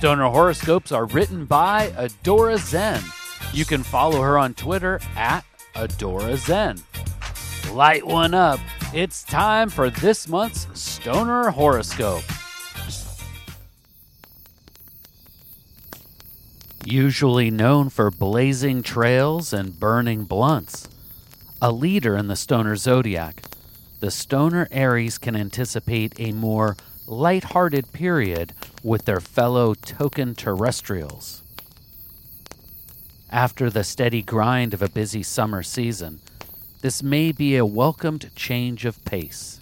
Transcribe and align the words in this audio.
Stoner 0.00 0.30
horoscopes 0.30 0.92
are 0.92 1.04
written 1.04 1.44
by 1.44 1.88
Adora 1.88 2.56
Zen. 2.56 3.02
You 3.52 3.66
can 3.66 3.82
follow 3.82 4.22
her 4.22 4.38
on 4.38 4.54
Twitter 4.54 4.98
at 5.14 5.44
Adora 5.74 6.38
Zen. 6.38 6.78
Light 7.74 8.06
one 8.06 8.32
up. 8.32 8.60
It's 8.94 9.22
time 9.22 9.68
for 9.68 9.90
this 9.90 10.26
month's 10.26 10.66
Stoner 10.72 11.50
horoscope. 11.50 12.22
Usually 16.86 17.50
known 17.50 17.90
for 17.90 18.10
blazing 18.10 18.82
trails 18.82 19.52
and 19.52 19.78
burning 19.78 20.24
blunts, 20.24 20.88
a 21.60 21.70
leader 21.70 22.16
in 22.16 22.28
the 22.28 22.36
Stoner 22.36 22.76
zodiac, 22.76 23.42
the 23.98 24.10
Stoner 24.10 24.66
Aries 24.70 25.18
can 25.18 25.36
anticipate 25.36 26.18
a 26.18 26.32
more 26.32 26.78
light-hearted 27.10 27.92
period 27.92 28.54
with 28.84 29.04
their 29.04 29.20
fellow 29.20 29.74
token 29.74 30.34
terrestrials. 30.34 31.42
After 33.30 33.68
the 33.68 33.84
steady 33.84 34.22
grind 34.22 34.72
of 34.72 34.82
a 34.82 34.88
busy 34.88 35.22
summer 35.22 35.62
season, 35.62 36.20
this 36.82 37.02
may 37.02 37.32
be 37.32 37.56
a 37.56 37.66
welcomed 37.66 38.30
change 38.34 38.84
of 38.84 39.04
pace. 39.04 39.60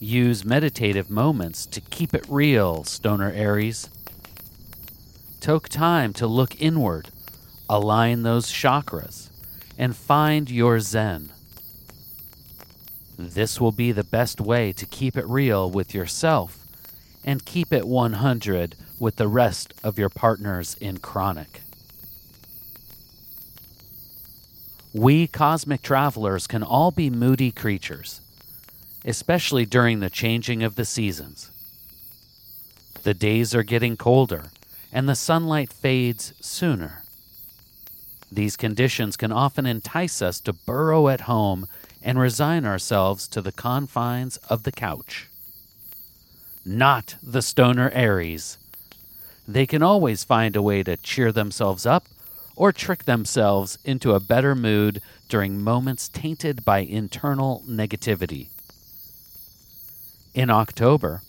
Use 0.00 0.44
meditative 0.44 1.10
moments 1.10 1.64
to 1.66 1.80
keep 1.80 2.12
it 2.12 2.26
real, 2.28 2.84
Stoner 2.84 3.32
Aries. 3.32 3.88
Take 5.40 5.68
time 5.68 6.12
to 6.14 6.26
look 6.26 6.60
inward, 6.60 7.08
align 7.68 8.22
those 8.22 8.46
chakras, 8.46 9.30
and 9.78 9.96
find 9.96 10.50
your 10.50 10.80
Zen. 10.80 11.30
This 13.18 13.60
will 13.60 13.72
be 13.72 13.90
the 13.90 14.04
best 14.04 14.40
way 14.40 14.72
to 14.72 14.86
keep 14.86 15.16
it 15.16 15.26
real 15.26 15.68
with 15.68 15.92
yourself 15.92 16.64
and 17.24 17.44
keep 17.44 17.72
it 17.72 17.88
100 17.88 18.76
with 19.00 19.16
the 19.16 19.26
rest 19.26 19.74
of 19.82 19.98
your 19.98 20.08
partners 20.08 20.76
in 20.80 20.98
chronic. 20.98 21.62
We 24.94 25.26
cosmic 25.26 25.82
travelers 25.82 26.46
can 26.46 26.62
all 26.62 26.92
be 26.92 27.10
moody 27.10 27.50
creatures, 27.50 28.20
especially 29.04 29.66
during 29.66 29.98
the 29.98 30.10
changing 30.10 30.62
of 30.62 30.76
the 30.76 30.84
seasons. 30.84 31.50
The 33.02 33.14
days 33.14 33.52
are 33.52 33.64
getting 33.64 33.96
colder 33.96 34.44
and 34.92 35.08
the 35.08 35.16
sunlight 35.16 35.72
fades 35.72 36.34
sooner. 36.40 37.02
These 38.30 38.56
conditions 38.56 39.16
can 39.16 39.32
often 39.32 39.66
entice 39.66 40.22
us 40.22 40.38
to 40.40 40.52
burrow 40.52 41.08
at 41.08 41.22
home 41.22 41.66
and 42.02 42.18
resign 42.18 42.64
ourselves 42.64 43.26
to 43.28 43.42
the 43.42 43.52
confines 43.52 44.36
of 44.48 44.62
the 44.62 44.72
couch. 44.72 45.28
Not 46.64 47.16
the 47.22 47.42
stoner 47.42 47.90
Aries. 47.90 48.58
They 49.46 49.66
can 49.66 49.82
always 49.82 50.24
find 50.24 50.54
a 50.54 50.62
way 50.62 50.82
to 50.82 50.96
cheer 50.96 51.32
themselves 51.32 51.86
up 51.86 52.04
or 52.54 52.72
trick 52.72 53.04
themselves 53.04 53.78
into 53.84 54.12
a 54.12 54.20
better 54.20 54.54
mood 54.54 55.00
during 55.28 55.62
moments 55.62 56.08
tainted 56.08 56.64
by 56.64 56.80
internal 56.80 57.62
negativity. 57.68 58.48
In 60.34 60.50
October, 60.50 61.22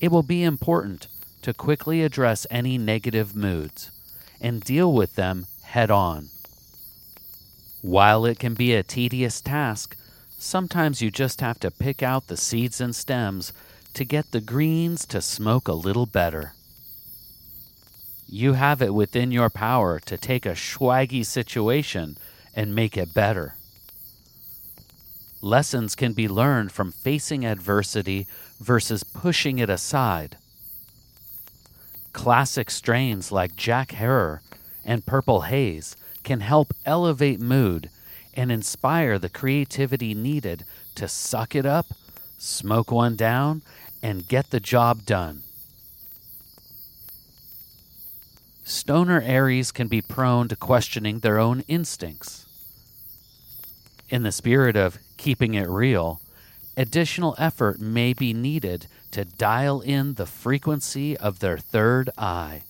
it 0.00 0.12
will 0.12 0.22
be 0.22 0.42
important 0.42 1.08
to 1.42 1.52
quickly 1.52 2.02
address 2.02 2.46
any 2.50 2.78
negative 2.78 3.34
moods 3.34 3.90
and 4.40 4.62
deal 4.62 4.92
with 4.92 5.14
them 5.16 5.46
head 5.62 5.90
on. 5.90 6.28
While 7.82 8.24
it 8.24 8.38
can 8.38 8.54
be 8.54 8.74
a 8.74 8.82
tedious 8.82 9.40
task, 9.40 9.96
sometimes 10.44 11.00
you 11.00 11.10
just 11.10 11.40
have 11.40 11.58
to 11.58 11.70
pick 11.70 12.02
out 12.02 12.26
the 12.26 12.36
seeds 12.36 12.80
and 12.80 12.94
stems 12.94 13.52
to 13.94 14.04
get 14.04 14.30
the 14.30 14.40
greens 14.40 15.06
to 15.06 15.22
smoke 15.22 15.68
a 15.68 15.72
little 15.72 16.06
better. 16.06 16.52
You 18.28 18.52
have 18.52 18.82
it 18.82 18.92
within 18.92 19.32
your 19.32 19.48
power 19.48 19.98
to 20.00 20.18
take 20.18 20.44
a 20.44 20.50
swaggy 20.50 21.24
situation 21.24 22.16
and 22.54 22.74
make 22.74 22.96
it 22.96 23.14
better. 23.14 23.54
Lessons 25.40 25.94
can 25.94 26.12
be 26.12 26.28
learned 26.28 26.72
from 26.72 26.92
facing 26.92 27.44
adversity 27.44 28.26
versus 28.60 29.02
pushing 29.02 29.58
it 29.58 29.70
aside. 29.70 30.36
Classic 32.12 32.70
strains 32.70 33.32
like 33.32 33.56
Jack 33.56 33.92
Herer 33.92 34.40
and 34.84 35.06
Purple 35.06 35.42
Haze 35.42 35.96
can 36.22 36.40
help 36.40 36.74
elevate 36.84 37.40
mood 37.40 37.90
and 38.34 38.52
inspire 38.52 39.18
the 39.18 39.28
creativity 39.28 40.14
needed 40.14 40.64
to 40.94 41.08
suck 41.08 41.54
it 41.54 41.64
up, 41.64 41.86
smoke 42.38 42.90
one 42.90 43.16
down, 43.16 43.62
and 44.02 44.28
get 44.28 44.50
the 44.50 44.60
job 44.60 45.06
done. 45.06 45.42
Stoner 48.64 49.20
Aries 49.20 49.70
can 49.72 49.88
be 49.88 50.00
prone 50.00 50.48
to 50.48 50.56
questioning 50.56 51.18
their 51.18 51.38
own 51.38 51.64
instincts. 51.68 52.46
In 54.08 54.22
the 54.22 54.32
spirit 54.32 54.76
of 54.76 54.98
keeping 55.16 55.54
it 55.54 55.68
real, 55.68 56.20
additional 56.76 57.34
effort 57.38 57.80
may 57.80 58.12
be 58.12 58.32
needed 58.32 58.86
to 59.10 59.24
dial 59.24 59.80
in 59.80 60.14
the 60.14 60.26
frequency 60.26 61.16
of 61.16 61.38
their 61.38 61.58
third 61.58 62.10
eye. 62.18 62.62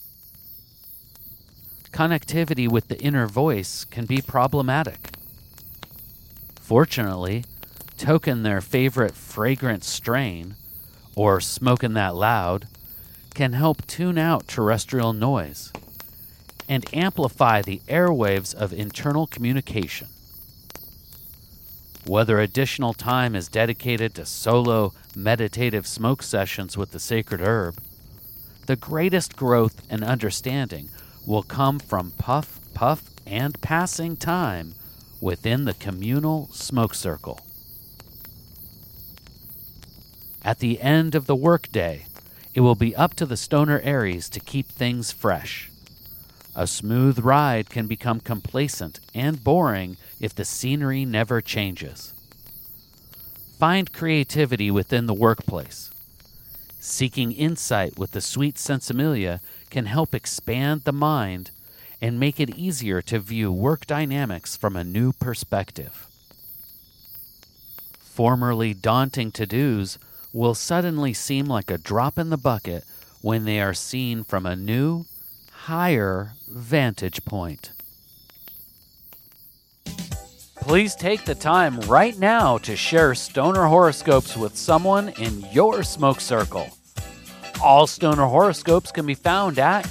Connectivity 1.92 2.68
with 2.68 2.88
the 2.88 3.00
inner 3.00 3.26
voice 3.26 3.84
can 3.84 4.04
be 4.04 4.20
problematic. 4.20 5.10
Fortunately, 6.64 7.44
token 7.98 8.42
their 8.42 8.62
favorite 8.62 9.14
fragrant 9.14 9.84
strain, 9.84 10.54
or 11.14 11.38
smoking 11.38 11.92
that 11.92 12.14
loud, 12.14 12.66
can 13.34 13.52
help 13.52 13.86
tune 13.86 14.16
out 14.16 14.48
terrestrial 14.48 15.12
noise 15.12 15.70
and 16.66 16.86
amplify 16.94 17.60
the 17.60 17.82
airwaves 17.86 18.54
of 18.54 18.72
internal 18.72 19.26
communication. 19.26 20.08
Whether 22.06 22.40
additional 22.40 22.94
time 22.94 23.34
is 23.34 23.48
dedicated 23.48 24.14
to 24.14 24.24
solo 24.24 24.94
meditative 25.14 25.86
smoke 25.86 26.22
sessions 26.22 26.78
with 26.78 26.92
the 26.92 26.98
sacred 26.98 27.42
herb, 27.42 27.76
the 28.64 28.76
greatest 28.76 29.36
growth 29.36 29.82
and 29.90 30.02
understanding 30.02 30.88
will 31.26 31.42
come 31.42 31.78
from 31.78 32.12
puff, 32.12 32.58
puff, 32.72 33.10
and 33.26 33.60
passing 33.60 34.16
time 34.16 34.74
within 35.24 35.64
the 35.64 35.72
communal 35.72 36.50
smoke 36.52 36.94
circle. 36.94 37.40
At 40.44 40.58
the 40.58 40.82
end 40.82 41.14
of 41.14 41.26
the 41.26 41.34
workday, 41.34 42.04
it 42.52 42.60
will 42.60 42.74
be 42.74 42.94
up 42.94 43.14
to 43.14 43.24
the 43.24 43.38
stoner 43.38 43.80
Aries 43.82 44.28
to 44.28 44.38
keep 44.38 44.68
things 44.68 45.12
fresh. 45.12 45.70
A 46.54 46.66
smooth 46.66 47.18
ride 47.20 47.70
can 47.70 47.86
become 47.86 48.20
complacent 48.20 49.00
and 49.14 49.42
boring 49.42 49.96
if 50.20 50.34
the 50.34 50.44
scenery 50.44 51.06
never 51.06 51.40
changes. 51.40 52.12
Find 53.58 53.94
creativity 53.94 54.70
within 54.70 55.06
the 55.06 55.14
workplace. 55.14 55.90
Seeking 56.78 57.32
insight 57.32 57.98
with 57.98 58.10
the 58.10 58.20
sweet 58.20 58.56
sinsemilla 58.56 59.40
can 59.70 59.86
help 59.86 60.14
expand 60.14 60.82
the 60.82 60.92
mind 60.92 61.50
and 62.04 62.20
make 62.20 62.38
it 62.38 62.50
easier 62.58 63.00
to 63.00 63.18
view 63.18 63.50
work 63.50 63.86
dynamics 63.86 64.58
from 64.58 64.76
a 64.76 64.84
new 64.84 65.10
perspective. 65.10 66.06
Formerly 67.98 68.74
daunting 68.74 69.32
to 69.32 69.46
dos 69.46 69.98
will 70.30 70.54
suddenly 70.54 71.14
seem 71.14 71.46
like 71.46 71.70
a 71.70 71.78
drop 71.78 72.18
in 72.18 72.28
the 72.28 72.36
bucket 72.36 72.84
when 73.22 73.46
they 73.46 73.58
are 73.58 73.72
seen 73.72 74.22
from 74.22 74.44
a 74.44 74.54
new, 74.54 75.06
higher 75.50 76.32
vantage 76.46 77.24
point. 77.24 77.72
Please 80.56 80.94
take 80.94 81.24
the 81.24 81.34
time 81.34 81.80
right 81.88 82.18
now 82.18 82.58
to 82.58 82.76
share 82.76 83.14
stoner 83.14 83.64
horoscopes 83.64 84.36
with 84.36 84.58
someone 84.58 85.08
in 85.08 85.40
your 85.52 85.82
smoke 85.82 86.20
circle. 86.20 86.68
All 87.62 87.86
stoner 87.86 88.26
horoscopes 88.26 88.92
can 88.92 89.06
be 89.06 89.14
found 89.14 89.58
at 89.58 89.90